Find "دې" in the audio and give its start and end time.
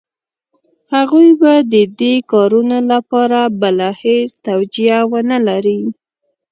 1.99-2.13